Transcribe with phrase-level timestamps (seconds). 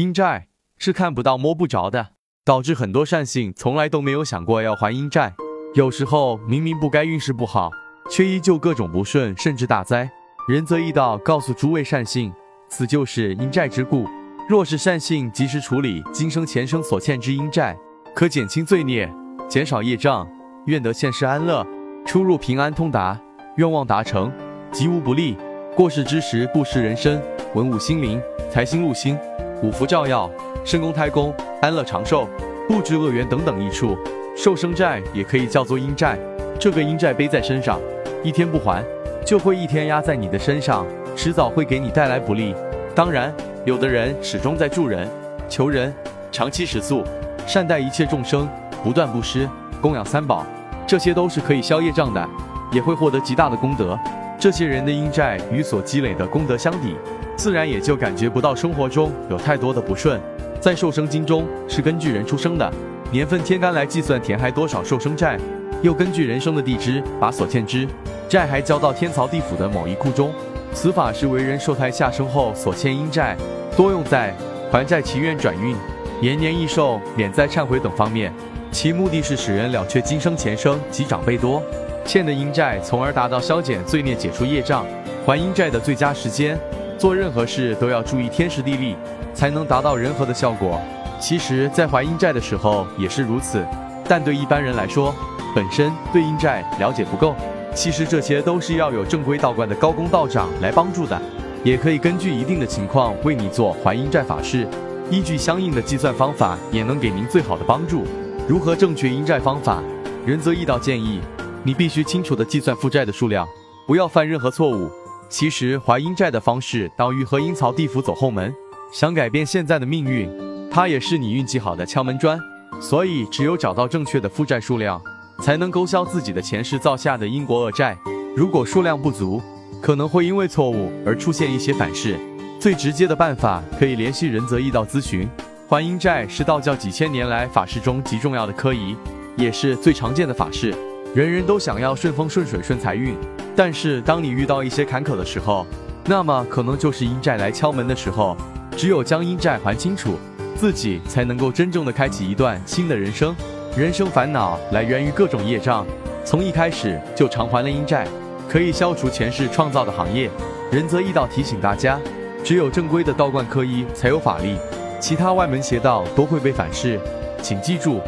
[0.00, 0.46] 阴债
[0.78, 2.12] 是看不到摸不着的，
[2.42, 5.34] 导致很多善信从来都没有想过要还阴债。
[5.74, 7.70] 有时候明明不该运势不好，
[8.10, 10.10] 却依旧各种不顺，甚至大灾。
[10.48, 12.32] 仁则易道告诉诸位善信，
[12.66, 14.06] 此就是阴债之故。
[14.48, 17.76] 若是善信及时处理今生前生所欠之阴债，
[18.14, 19.06] 可减轻罪孽，
[19.50, 20.26] 减少业障，
[20.64, 21.62] 愿得现世安乐，
[22.06, 23.20] 出入平安通达，
[23.56, 24.32] 愿望达成，
[24.72, 25.36] 吉无不利。
[25.76, 27.22] 过世之时，布施人身，
[27.54, 28.18] 文武心灵，
[28.50, 29.16] 财星禄星，
[29.62, 30.30] 五福照耀，
[30.64, 32.26] 身宫胎宫，安乐长寿，
[32.66, 33.96] 布置恶缘等等益处。
[34.34, 36.18] 寿生债也可以叫做阴债，
[36.58, 37.78] 这个阴债背在身上，
[38.22, 38.82] 一天不还，
[39.24, 42.54] 就会一天压在你的身上，迟早会给你带来不利。
[42.94, 43.34] 当然，
[43.66, 45.06] 有的人始终在助人、
[45.46, 45.92] 求人，
[46.32, 47.04] 长期食素，
[47.46, 48.48] 善待一切众生，
[48.82, 49.46] 不断布施，
[49.82, 50.46] 供养三宝，
[50.86, 52.26] 这些都是可以消业障的，
[52.72, 53.98] 也会获得极大的功德。
[54.38, 56.96] 这些人的阴债与所积累的功德相抵，
[57.40, 60.20] 自然也就感觉不到生活中有太多的不顺。
[60.60, 62.70] 在寿生经中是根据人出生的
[63.10, 65.38] 年份天干来计算填还多少寿生债，
[65.80, 67.88] 又根据人生的地支把所欠之
[68.28, 70.30] 债还交到天曹地府的某一库中。
[70.74, 73.34] 此法是为人受胎下生后所欠阴债，
[73.74, 74.34] 多用在
[74.70, 75.74] 还债祈愿转运、
[76.20, 78.30] 延年益寿、免灾忏悔等方面，
[78.70, 81.62] 其目的是使人了却今生前生及长辈多。
[82.04, 84.84] 欠的阴债，从而达到消减罪孽、解除业障、
[85.24, 86.58] 还阴债的最佳时间。
[87.00, 88.94] 做任何事都要注意天时地利，
[89.32, 90.78] 才能达到人和的效果。
[91.18, 93.64] 其实，在还阴债的时候也是如此。
[94.06, 95.14] 但对一般人来说，
[95.56, 97.34] 本身对阴债了解不够，
[97.74, 101.18] 其实这些都是要有正规道观的高公道长来帮助的。
[101.64, 104.68] 也可以根据一定的情况为你做还阴债法事，
[105.10, 108.04] 依据相应的计算方法，也能给您最好的帮助。
[108.46, 109.82] 如何正确阴债方法？
[110.26, 111.22] 仁泽义道建议。
[111.62, 113.48] 你必须清楚地计算负债的数量，
[113.86, 114.90] 不要犯任何错误。
[115.30, 118.52] 其实还阴债的方式等于和阴曹地府走后门，
[118.92, 120.28] 想改变现在的命运，
[120.68, 122.38] 它也是你运气好的敲门砖。
[122.80, 125.00] 所以只有找到正确的负债数量，
[125.40, 127.96] 才能勾销自己的前世造下的因果恶债。
[128.34, 129.40] 如果数量不足，
[129.80, 132.18] 可能会因为错误而出现一些反噬。
[132.58, 135.28] 最直接的办法可以联系仁泽义道咨询。
[135.68, 138.96] 还阴债是道教几千年来法事中极重要的科仪，
[139.36, 140.74] 也是最常见的法事。
[141.12, 143.16] 人人都想要顺风顺水顺财运，
[143.56, 145.66] 但是当你遇到一些坎坷的时候，
[146.04, 148.36] 那么可能就是阴债来敲门的时候。
[148.76, 150.14] 只有将阴债还清楚，
[150.56, 153.34] 自己才能够真正的开启一段新的人生。
[153.76, 155.84] 人生烦恼来源于各种业障，
[156.24, 158.06] 从一开始就偿还了阴债，
[158.48, 160.30] 可以消除前世创造的行业。
[160.70, 161.98] 仁泽义道提醒大家，
[162.44, 164.56] 只有正规的道观科医才有法力，
[165.00, 166.98] 其他外门邪道都会被反噬，
[167.42, 168.00] 请记住。